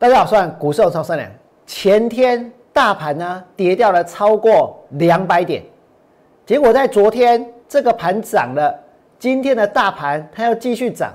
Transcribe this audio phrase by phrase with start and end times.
[0.00, 1.28] 大家好，算股市超善良。
[1.66, 5.60] 前天大盘呢跌掉了超过两百点，
[6.46, 8.72] 结果在昨天这个盘涨了，
[9.18, 11.12] 今天的大盘它要继续涨。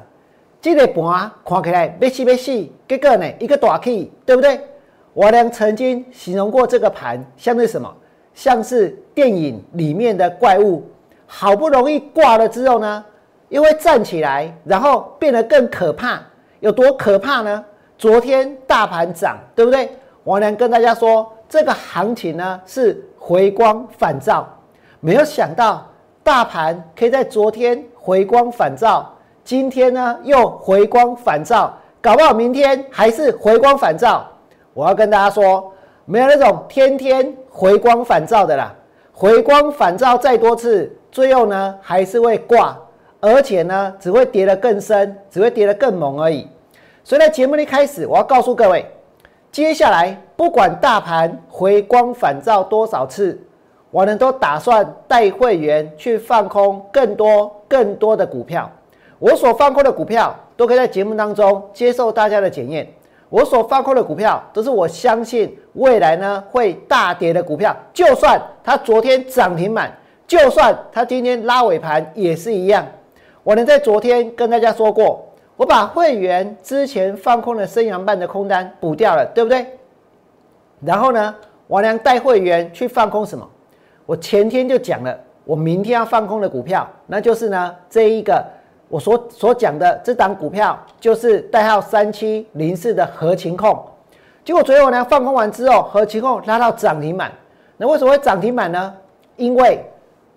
[0.59, 4.59] 这个盘看起来要死要死，结果呢一个大 K，对不对？
[5.13, 7.89] 我俩曾经形容过这个盘像是什么？
[8.33, 10.83] 像是电影里面的怪物，
[11.25, 13.05] 好不容易挂了之后呢，
[13.47, 16.21] 又会站起来，然后变得更可怕。
[16.59, 17.63] 有多可怕呢？
[18.03, 19.89] 昨天大盘涨，对不对？
[20.25, 24.45] 我能跟大家说，这个行情呢是回光返照，
[24.99, 25.89] 没有想到
[26.21, 29.09] 大盘可以在昨天回光返照，
[29.45, 34.27] 今天呢又回光返照，搞不好明天还是回光返照。
[34.73, 35.71] 我要跟大家说，
[36.03, 38.75] 没有那种天天回光返照的啦，
[39.13, 42.77] 回光返照再多次，最后呢还是会挂，
[43.21, 46.45] 而且呢只会跌得更深，只会跌得更猛而已。
[47.05, 48.85] 所以在节目的一开始，我要告诉各位，
[49.51, 53.37] 接下来不管大盘回光返照多少次，
[53.91, 58.71] 我呢都打算带会员去放空更多更多的股票。
[59.19, 62.87] 我所放空的股票都可以在节目当中接受大家的检验。
[63.29, 69.91] 我所放空的股票都是我相信未来呢会大跌的股票，就算它昨天涨停板，
[70.25, 72.85] 就算它今天拉尾盘也是一样。
[73.43, 75.21] 我能在昨天跟大家说过。
[75.55, 79.65] 我把会员之前放空的升阳半的空单补掉了，对不对？
[80.81, 81.33] 然后呢，
[81.67, 83.47] 王良带会员去放空什么？
[84.05, 88.43] 我前天就讲了，我明天要放空的股票，那就是呢这一个
[88.89, 93.79] 我所所讲的这档股票，就是代号三七零四的合情控。
[94.43, 97.31] 结果昨天我呢放空完之后，合情控拉到涨停板。
[97.77, 98.93] 那为什么会涨停板呢？
[99.37, 99.85] 因为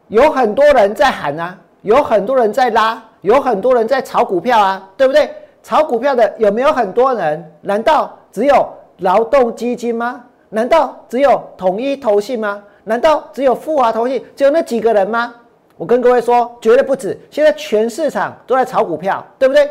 [0.09, 3.03] 有很多人在喊啊，有很多人在拉。
[3.27, 5.29] 有很多人在炒股票啊，对不对？
[5.63, 7.53] 炒股票的有没有很多人？
[7.63, 8.67] 难道只有
[8.99, 10.25] 劳动基金吗？
[10.51, 12.63] 难道只有统一投信吗？
[12.85, 15.35] 难道只有富华投信只有那几个人吗？
[15.77, 17.19] 我跟各位说，绝对不止。
[17.31, 19.69] 现在全市场都在炒股票，对不对？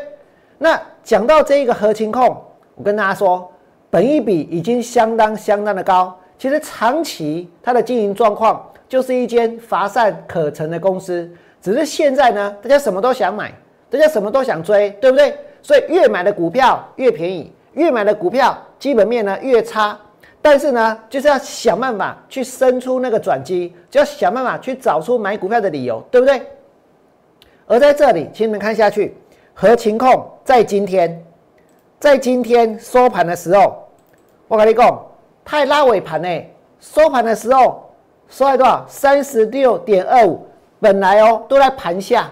[0.58, 2.36] 那讲到这一个合情控，
[2.74, 3.50] 我跟大家说，
[3.88, 6.14] 本一比已经相当相当的高。
[6.38, 11.26] 其实长期它的经营状况就是一间乏善可陈的公司。
[11.66, 13.52] 只是现在呢，大家什么都想买，
[13.90, 15.36] 大家什么都想追，对不对？
[15.60, 19.98] 所以越买的股票越便宜，越买的股票基本面呢越差。
[20.40, 26.40] 但是呢，就是要想办法去生出那个转机，就要想办法去找出买股票的理由，对不对？
[27.66, 29.16] 而在这里，请你们看下去，
[29.52, 31.20] 和情控在今天，
[31.98, 33.88] 在今天收盘的时候，
[34.46, 35.04] 我跟你讲，
[35.44, 36.28] 太拉尾盘呢，
[36.78, 37.90] 收盘的时候
[38.28, 38.86] 收在多少？
[38.86, 40.46] 三十六点二五。
[40.80, 42.30] 本来哦都在盘下，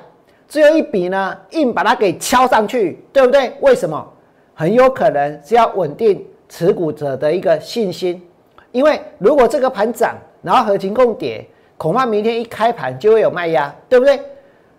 [0.48, 3.52] 只有一笔呢，硬把它给敲上去，对不对？
[3.60, 4.06] 为什么？
[4.54, 8.22] 很有可能是要稳定持股者的一个信心，
[8.70, 11.44] 因为如果这个盘涨，然后合情控跌，
[11.76, 14.20] 恐怕明天一开盘就会有卖压，对不对？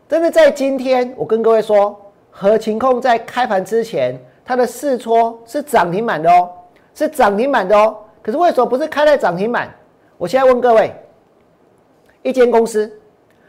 [0.08, 2.00] 但是在今天，我跟各位说，
[2.32, 6.50] 合情控在开盘之前，它的试撮是涨停板的哦，
[6.94, 7.98] 是涨停板的哦。
[8.22, 9.70] 可是为什么不是开在涨停板？
[10.18, 10.94] 我现在问各位，
[12.22, 12.90] 一间公司。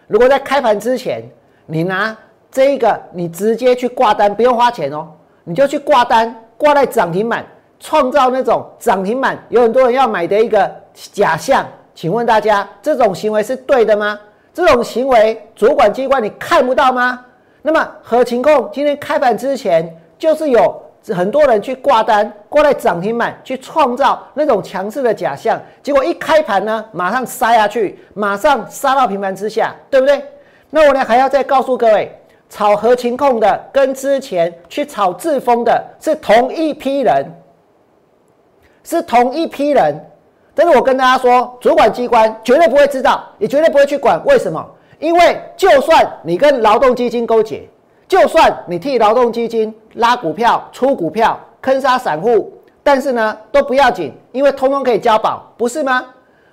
[0.06, 1.22] 如果在开盘之前，
[1.66, 2.16] 你拿
[2.50, 5.08] 这一个，你直接去挂单，不用花钱哦，
[5.44, 7.44] 你就去挂单，挂在涨停板，
[7.80, 10.70] 创造那种涨停板有很多人要买的一个
[11.12, 11.66] 假象。
[11.94, 14.18] 请问大家，这种行为是对的吗？
[14.54, 17.24] 这种行为，主管机关你看不到吗？
[17.62, 20.82] 那么何情控今天开盘之前就是有。
[21.14, 30.24] 很多人去挂单，挂在涨停板，去创造那种强势的假象，结果一开盘呢，马上杀下去，马上杀到平盘之下，对不对？
[30.70, 32.10] 那我呢还要再告诉各位，
[32.48, 37.24] 炒合情控的跟之前去炒自封的是同一批人，
[38.82, 40.04] 是同一批人。
[40.54, 44.20] 但是我跟大家说，主管机关绝对不会知道，也绝对不会去管。
[44.24, 44.66] 为什么？
[44.98, 47.68] 因为就算你跟劳动基金勾结。
[48.08, 56.04] 就算你替劳动基金拉股票、出股票、坑杀散户，但是呢都不要紧，因为通通可以交保，不是吗？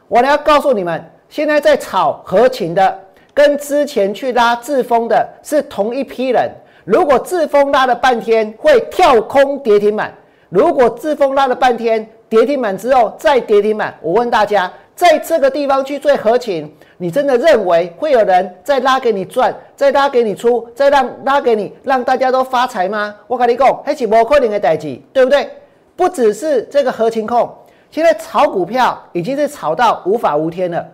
[0.07, 2.99] 我呢要告诉你们，现在在炒合情的，
[3.33, 6.49] 跟之前去拉自封的是同一批人。
[6.85, 10.13] 如果自封拉了半天会跳空跌停板，
[10.49, 16.71] 如果自封拉了半天跌停板之后再跌停板，我问大家，在这个地方去做合情？
[16.97, 23.13] 你真的认为会有人再拉给你赚，再拉给你出，再让拉给你，让大家都发财吗？
[23.27, 25.49] 我跟你讲，还是不可能的代志，对不对？
[25.95, 27.51] 不只是这个合情控，
[27.91, 30.85] 现在炒股票已经是炒到无法无天了。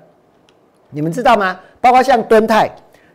[0.90, 1.60] 你们知道吗？
[1.80, 2.70] 包括像敦泰，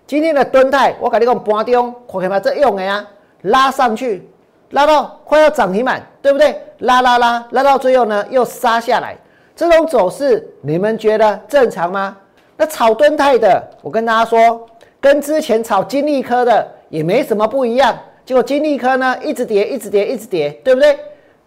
[0.06, 3.04] 今天的敦泰，我跟你讲，盘中看看嘛，这用的呀，
[3.42, 4.28] 拉上去，
[4.70, 6.60] 拉到快要涨停板，对不对？
[6.78, 9.16] 拉拉拉拉到最后呢，又杀下来，
[9.56, 12.16] 这种走势你们觉得正常吗？
[12.56, 14.66] 那炒敦泰的，我跟大家说，
[15.00, 17.96] 跟之前炒金利科的也没什么不一样。
[18.24, 20.98] 结果金利科呢，一直跌，一直跌，一直跌，对不对？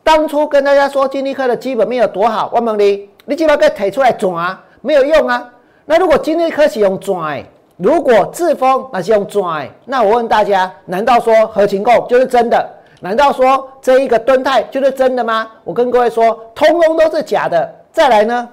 [0.03, 5.49] 当初跟大家说金利科的基本面有多好，万蒙你，你只要给提出来转，没有用啊。
[5.85, 7.43] 那如果金利科是用转，
[7.75, 12.69] 如果智峰那是用转，那我问大家，难道说合情共就是真的？
[13.01, 15.47] 难道说这一个敦泰就是真的吗？
[15.63, 17.73] 我跟各位说，通通都是假的。
[17.97, 18.47] 再来呢，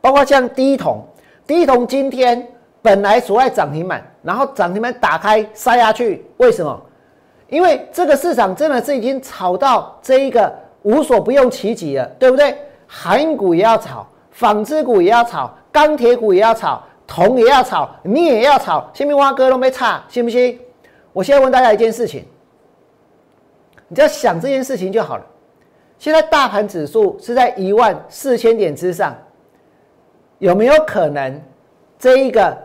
[0.00, 1.04] 包括像第一桶。
[1.44, 2.46] 第一桶今天
[2.80, 6.80] 本来所在涨停板，然后涨停板打开杀下去，为什么？
[7.48, 12.56] 因为这个市场真的是已经炒到这一个无所不用其极了，对不对？
[12.86, 20.60] 航运股也要炒，纺织股也要炒，钢铁股也要炒，铜也要炒，你也要炒，新民花哥都没差，信不信？
[21.12, 22.24] 我现在问大家一件事情，
[23.88, 25.26] 你只要想这件事情就好了。
[25.98, 29.14] 现在大盘指数是在一万四千点之上。
[30.38, 31.42] 有没有可能，
[31.98, 32.56] 这一个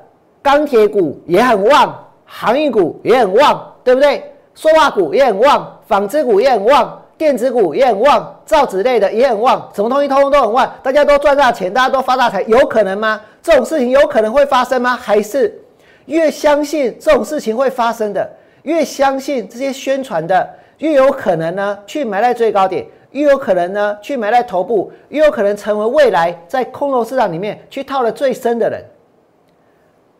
[0.41, 4.23] 钢铁股也很旺，航运股也很旺，对不对？
[4.53, 13.19] 塑化股也很旺，纺织股也很旺，电子股也很旺，造纸类的也很旺，什么东西通通都很旺，大家都赚大钱，大家都发大财，有可能吗？
[13.41, 14.95] 这种事情有可能会发生吗？
[14.95, 15.59] 还是
[16.05, 18.29] 越相信这种事情会发生的，
[18.61, 20.47] 越相信这些宣传的，
[20.77, 21.79] 越有可能呢？
[21.87, 22.85] 去买在最高点。
[23.13, 28.83] 越有可能呢，去买在头部，越有可能成为未来在空头市场里面去套的最深的人。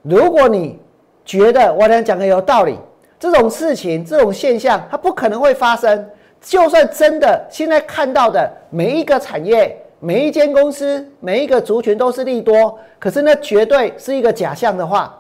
[0.02, 0.80] 如果你
[1.24, 2.78] 觉得我讲讲的有道理，
[3.20, 6.10] 这种事情、这种现象，它不可能会发生。
[6.42, 15.18] 就算真的，现在看到的每一个产业、每一间公司、每一个族群都是利多，可是那绝对是一个假象的话，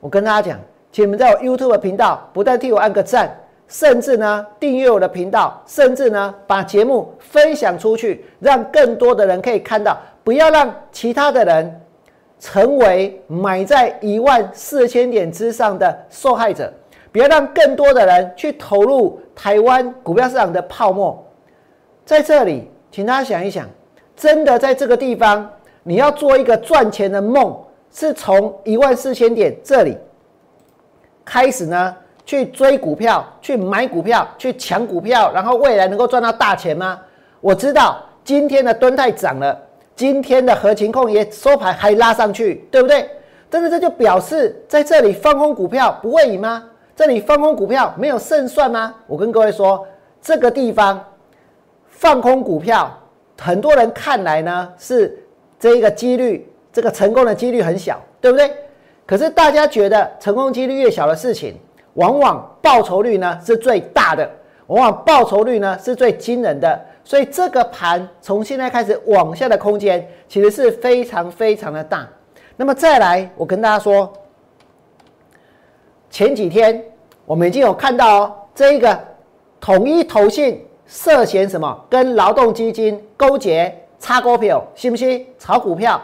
[0.00, 0.60] 我跟大家讲，
[0.90, 3.34] 请你们在我 YouTube 频道不但替我按个赞。
[3.74, 9.98] 甚至呢，订阅我的频道，甚至呢，把节目分享出去，让更多的人可以看到。
[10.22, 11.80] 不要让其他的人
[12.38, 16.72] 成为买在一万四千点之上的受害者。
[17.10, 21.20] 不要让更多的人去投入台湾股票市场的泡沫。
[22.06, 23.68] 在这里，请大家想一想，
[24.14, 25.50] 真的在这个地方，
[25.82, 27.60] 你要做一个赚钱的梦，
[27.90, 29.98] 是从一万四千点这里
[31.24, 31.96] 开始呢？
[32.26, 36.98] 去追股票，去买股票，去抢股票，然后未来能够赚到大钱吗？
[37.40, 39.60] 我知道今天的吨泰涨了，
[39.94, 43.08] 今天的合情控也收盘还拉上去，对不对？
[43.50, 46.64] 但是这就表示在这里放空股票不会赢吗？
[46.96, 48.94] 这里放空股票没有胜算吗？
[49.06, 49.86] 我跟各位说，
[50.22, 51.04] 这个地方
[51.88, 52.90] 放空股票，
[53.38, 55.22] 很多人看来呢是
[55.60, 58.50] 这一个几率，这个成功的几率很小，对不对？
[59.06, 61.54] 可是大家觉得成功几率越小的事情。
[61.94, 64.28] 往往报酬率呢是最大的，
[64.66, 72.08] 往往报酬率呢是最惊人的，所以这个盘从现在开始往下的空间其实是非常非常的大。
[72.56, 74.12] 那么再来，我跟大家说，
[76.10, 76.82] 前几天
[77.24, 78.98] 我们已经有看到哦，这一个
[79.60, 85.26] 统一投信涉嫌什么，跟劳动基金勾结插股票，信不信？
[85.38, 86.00] 炒股票，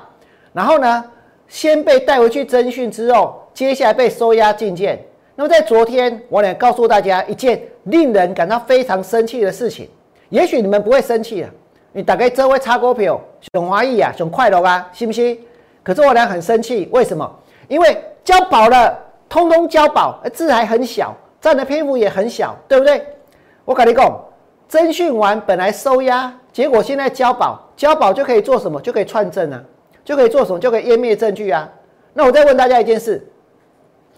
[0.53, 1.05] 然后呢，
[1.49, 4.99] 先被带回去侦讯之后，接下来被收押进监。
[5.41, 9.89] 那么在昨天，我来告诉大家一件令人感到非常生气的事情。
[10.29, 11.49] 也许你们不会生气啊，
[11.93, 13.19] 你打开这位插股票，
[13.55, 15.41] 熊华裔啊，熊快乐啊，信不信？
[15.83, 17.27] 可是我俩很生气，为什么？
[17.69, 18.95] 因为交保了，
[19.31, 23.03] 通通交保，字还很小，占的篇幅也很小，对不对？
[23.65, 24.23] 我跟你讲，
[24.69, 28.79] 侦讯完本来收押，结果现在交保，交保就可以做什么？
[28.83, 29.65] 就可以串证啊，
[30.05, 30.59] 就可以做什么？
[30.59, 31.67] 就可以湮灭证据啊。
[32.13, 33.27] 那我再问大家一件事，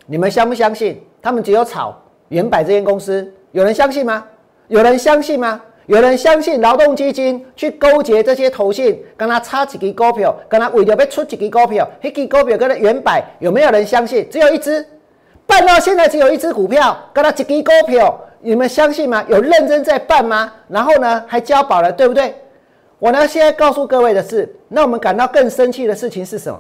[0.07, 1.01] 你们相不相信？
[1.21, 1.97] 他们只有炒
[2.29, 4.25] 原百这间公司，有人相信吗？
[4.69, 5.61] 有人相信吗？
[5.87, 14.27] 有人相信劳动基金去勾结这些投信，跟他差几支股票，跟他为了要出几支股票，那支股票跟他原百有没有人相信？
[14.31, 14.87] 只有一只，
[15.47, 19.25] 办到现在只有一只股票，跟他几支股票，你们相信吗？
[19.29, 20.53] 有认真在办吗？
[20.69, 22.35] 然后呢，还交保了，对不对？
[22.99, 26.59] 我呢，现在告诉各位的是，那我们感到更生气的事情是什么？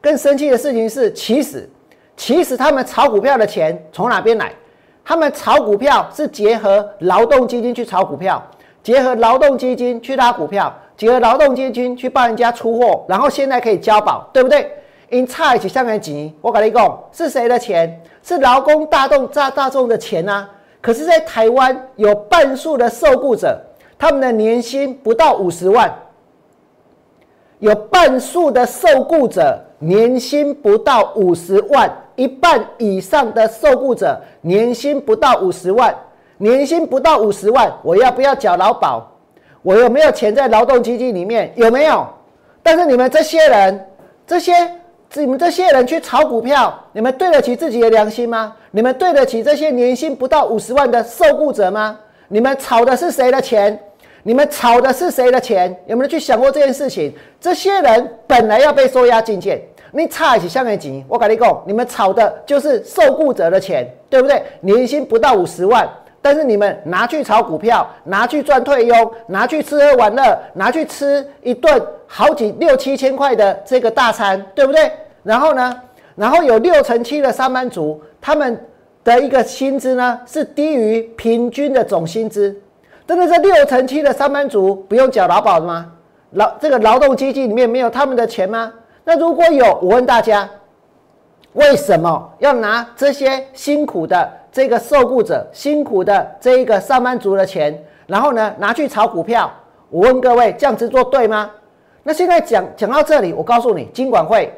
[0.00, 1.68] 更生气的事情是，其实。
[2.16, 4.52] 其实他们炒股票的钱从哪边来？
[5.04, 8.40] 他们炒股票是结合劳动基金去炒股票，
[8.82, 14.70] 结合劳动基金去拉股票，结合劳动基金去帮人家出货，然后现在可以交保，对不对？
[15.10, 18.00] 因差一起下面几，我跟你讲，是谁的钱？
[18.22, 20.48] 是劳工大众大大众的钱啊！
[20.80, 23.60] 可是，在台湾有半数的受雇者，
[23.98, 25.92] 他们的年薪不到五十万，
[27.58, 31.90] 有半数的受雇者年薪不到五十万。
[32.16, 35.94] 一半以上的受雇者年薪不到五十万，
[36.38, 39.10] 年薪不到五十万，我要不要缴劳保？
[39.62, 41.52] 我有没有钱在劳动基金里面？
[41.56, 42.06] 有没有？
[42.62, 43.86] 但是你们这些人，
[44.26, 44.52] 这些
[45.14, 48.54] 你们这些人去炒股票，你们对得起自己的良心吗？
[48.70, 51.98] 你们对得起这些年薪不到五十万的受雇者吗？
[52.28, 53.78] 你们炒的是谁的钱？
[54.22, 55.76] 你们炒的是谁的钱？
[55.86, 57.12] 有没有去想过这件事情？
[57.40, 59.60] 这些人本来要被收押进监，
[59.94, 64.42] 你差起香港钱，我跟你讲，你们炒的就是受雇者的钱，对不对？
[64.60, 65.88] 年薪不到五十万。
[66.24, 74.90] 但是你们拿去炒股票，拿去赚退休，拿去吃喝玩乐，拿去吃一顿好几六七千块的这个大餐，对不对？
[75.24, 75.80] 然后呢，
[76.14, 78.58] 然后有六成七的上班族，他们
[79.02, 82.56] 的一个薪资呢是低于平均的总薪资。
[83.04, 85.92] 真的是六成七的上班族不用缴劳保的吗？
[86.30, 88.72] 劳这个劳动基金里面没有他们的钱吗？
[89.04, 90.48] 那如果有，我问大家，
[91.54, 94.30] 为什么要拿这些辛苦的？
[94.52, 99.50] 这个受雇者辛苦的这一个上班族的钱，然后呢拿去炒股票，
[99.88, 101.50] 我问各位这样子做对吗？
[102.02, 104.52] 那现在讲讲到这里，我告诉你，金管会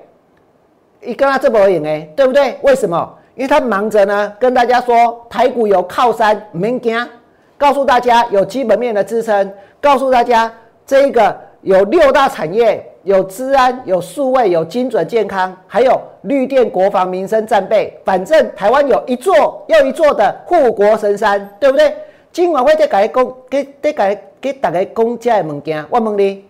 [1.00, 2.58] 一跟他这么而言哎，对不对？
[2.62, 3.16] 为什么？
[3.36, 7.08] 因为他忙着呢跟大家说台股有靠山，免惊，
[7.56, 10.52] 告诉大家有基本面的支撑，告诉大家
[10.84, 12.84] 这一个有六大产业。
[13.04, 17.96] 有治安，有数位，有精准健康，还有绿电、国防、民生战备。
[18.04, 21.94] 反正台湾有一座又一座的护国神山，对不对？
[22.32, 25.84] 今晚会再改公，给再改给大家公家的物件。
[25.90, 26.44] 我问你，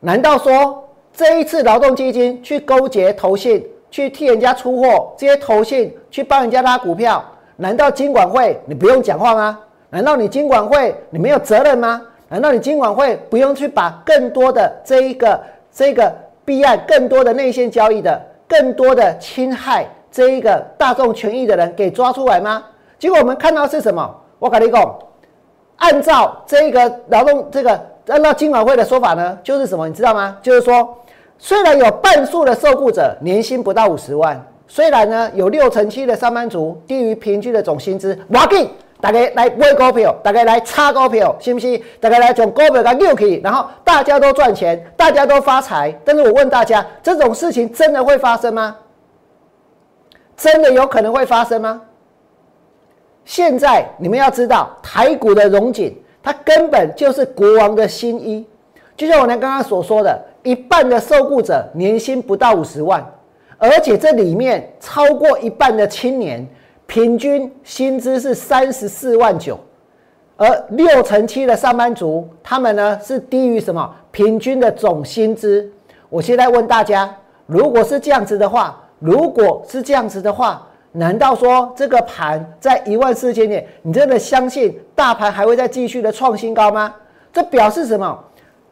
[0.00, 7.24] 难道说这一次劳动基金去勾结投信，去替人家出货，这些投信去帮人家拉股票，
[7.56, 9.60] 难道金管会你不用讲话吗？
[9.88, 12.02] 难道你金管会你没有责任吗？
[12.34, 15.40] 难道你今晚会不用去把更多的这一个
[15.72, 16.12] 这个
[16.44, 22.64] 弊案、更多的内线交易的、更多的侵害这一个大众权益的人给抓出来吗？
[22.98, 24.12] 结果我们看到是什么？
[24.40, 24.98] 我跟你讲，
[25.76, 29.86] 按照这个劳动这个按照金管会的说法呢，就是什么？
[29.86, 30.36] 你知道吗？
[30.42, 30.92] 就是说，
[31.38, 38.68] 虽然有半数的受雇者年薪不到五十万，虽然呢有六成七的上班族低于平均的总薪资，我给。
[39.04, 41.78] 大家来买股票，大家来炒股票，是不是？
[42.00, 45.94] 大家来从股票给扭起，然后大家都赚钱，大家都发财。
[46.06, 48.74] 但是我问大家，这种事情真的会发生吗？
[50.34, 51.82] 真的有可能会发生吗？
[53.26, 58.48] 现在你们要知道，台股的融景，它根本就是国王的新衣。
[58.96, 63.04] 就像我刚刚所说的，一半的受雇者年薪不到五十万，
[63.58, 66.48] 而且这里面超过一半的青年。
[66.86, 69.58] 平均薪资是三十四万九，
[70.36, 75.70] 而六成七的上班族，他们呢是低于什么平均的总薪资？
[76.08, 77.12] 我现在问大家，
[77.46, 86.94] 如果是这样子的话，如果是这样子的话，难道说这个盘在一万四千点，你真的相信大盘还会再继续的创新高吗？
[87.32, 88.16] 这表示什么？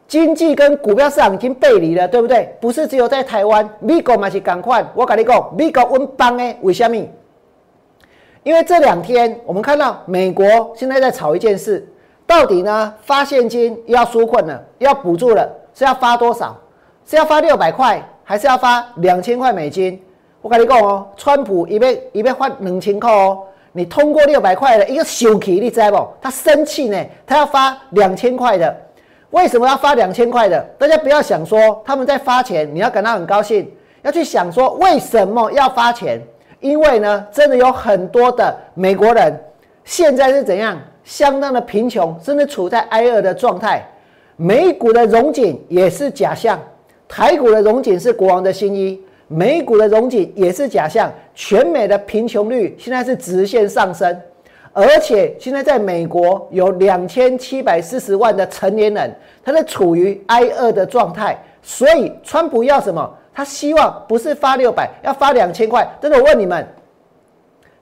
[0.07, 2.55] 经济跟股票市场已经背离了，对不对？
[2.61, 4.85] 不是只有在台湾，美国嘛是赶快。
[4.93, 6.95] 我跟你讲，美国温邦诶，为什么？
[8.43, 10.45] 因为这两天我们看到美国
[10.75, 11.87] 现在在炒一件事，
[12.27, 16.55] 到底呢发现金要纾困了，要补助了，是要发多少？
[17.05, 20.01] 是要发六百块，还是要发两千块美金？
[20.41, 26.07] 我跟你讲哦，川普一边一边发两千块哦，你通过六百块的一个生气，你知不？
[26.21, 28.75] 他生气呢，他要发两千块的，
[29.31, 30.59] 为什么要发两千块的？
[30.77, 33.71] 大家不要想说他们在发钱，你要感到很高兴，
[34.01, 36.21] 要去想说为什么要发钱？
[36.63, 39.37] 因为呢，真的有很多的美国人
[39.83, 43.85] 现在是怎样，相当的贫穷，甚至处在挨饿的状态。
[44.37, 46.57] 美股的融景也是假象，
[47.05, 51.11] 台股的融景是国王的新衣，美股的融景也是假象。
[51.35, 54.17] 全美的贫穷率现在是直线上升，
[54.71, 61.37] 而且现在在美国有两千七百四十万的成年人，他是处于挨饿的状态。
[61.61, 63.13] 所以，川普要什么？
[63.33, 65.87] 他希望不是发六百，要发两千块。
[65.99, 66.67] 但是我问你们，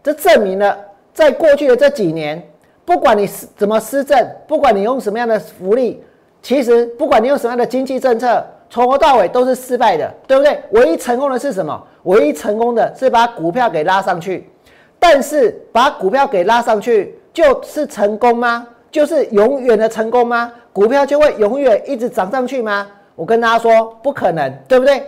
[0.04, 0.78] 这证明了
[1.14, 2.42] 在过去的这几年，
[2.86, 4.18] 不管你是怎么施政，
[4.48, 6.04] 不管你用什么样的福利，
[6.42, 10.62] 其实不管你用什么样的经济政策，从头到尾都是失败的，对不对？
[10.72, 11.88] 唯一成功的是什么？
[12.04, 14.50] 唯一成功的是把股票给拉上去。
[14.98, 18.68] 但是把股票给拉上去就是成功吗？
[18.92, 20.54] 就是永远的成功吗？
[20.72, 22.88] 股票就会永远一直涨上去吗？
[23.16, 25.04] 我跟大家说，不可能，对不对？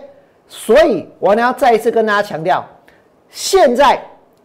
[0.56, 2.64] 所以，我呢要再一次跟大家强调，
[3.28, 4.00] 现在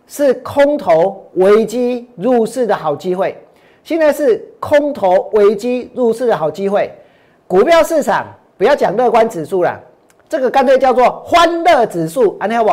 [0.08, 3.38] 是空头危机入市的好机会。
[3.84, 6.92] 现在是空头危机入市的好机会。
[7.48, 8.26] 股票市场
[8.58, 9.80] 不要讲乐观指数了，
[10.28, 12.72] 这个干脆叫做欢乐指数，安利好不？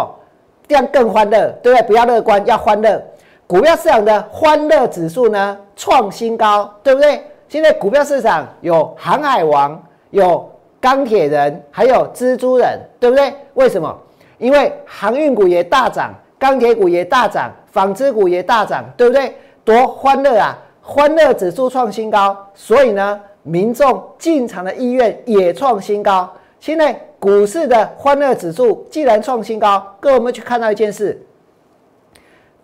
[0.67, 1.87] 这样更欢乐，对不对？
[1.87, 3.01] 不要乐观，要欢乐。
[3.47, 7.23] 股票市场的欢乐指数呢创新高，对不对？
[7.49, 10.51] 现在股票市场有航海王，有
[10.87, 13.35] 钢铁人，还有蜘蛛人，对不对？
[13.55, 13.93] 为什么？
[14.39, 19.35] 因为航运股也大涨，钢铁股也大涨，纺织股也大涨，对不对？
[19.65, 20.57] 多欢乐啊！
[20.81, 26.33] 欢乐指数创新高，所以呢，民众进场的意愿也创新高。
[26.61, 31.21] 现在股市的欢乐指数既然创新高，各位我们去看到一件事：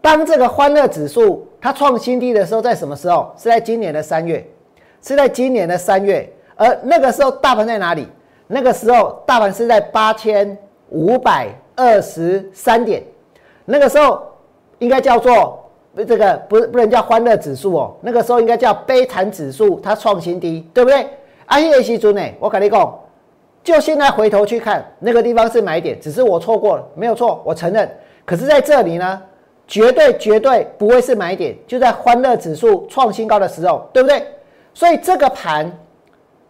[0.00, 3.34] 当这个欢乐指数它创新低的时候，在什么时候？
[3.36, 4.46] 是在今年的三月，
[5.02, 6.32] 是在今年的三月。
[6.62, 8.06] 而那个时候大盘在哪里？
[8.46, 10.56] 那个时候大盘是在八千
[10.90, 13.02] 五百二十三点，
[13.64, 14.22] 那个时候
[14.78, 21.08] 应该叫做这个不不能叫欢乐指数哦，那个时候应该叫悲惨指数，它创新低，对不对？
[21.46, 22.22] 阿耶西尊呢？
[22.38, 22.98] 我跟你讲。
[23.64, 27.88] 就现在回头去看，那个地方是买点，只是我错过了，没有错，我承认。
[28.24, 29.22] 可是在这里呢，
[29.68, 34.26] 绝对绝对不会是买点，就在欢乐指数创新高的时候，对不对？
[34.74, 35.70] 所以这个盘，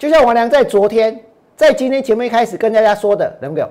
[0.02, 1.16] 就像王良在昨天，
[1.54, 3.68] 在今天节目一开始跟大家说的，能不能？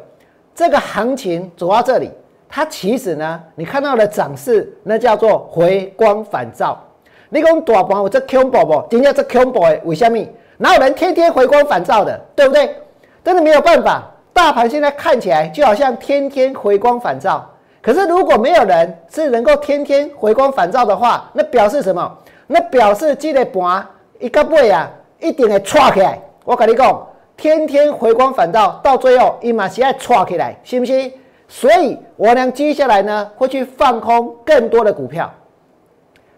[0.55, 2.09] 这个行情走到这里，
[2.47, 6.81] 它其实呢，你看到的涨势，那叫做回光返照。
[7.27, 8.87] 你讲大盘我这 combo 不？
[8.89, 10.25] 今天这 combo 为什么？
[10.55, 12.77] 哪有人天天回光返照的，对不对？
[13.25, 17.45] 真的没有办法，大盘现在看起来就好像天天回光返照。
[17.81, 22.17] 可是如果没有人是能够天天回光返照的话，那表示什么？
[22.47, 23.85] 那表示这个盘
[24.17, 24.89] 一个尾啊，
[25.21, 26.19] 一定会窜起来。
[26.43, 31.11] 我跟你讲，天天回光返照，到最后伊嘛是要窜起来，信不信？
[31.47, 35.31] 所以我俩接下来呢会去放空更多的股票。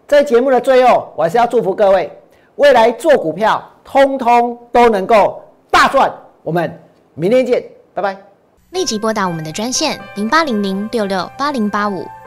[0.06, 2.10] 在节目的最后，我还是要祝福各位，
[2.56, 6.12] 未来做股票通通都能够大赚。
[6.42, 6.70] 我们
[7.14, 7.64] 明天见，
[7.94, 8.16] 拜拜。
[8.70, 12.04] 立即拨打我们的专线零八零零六六八零八五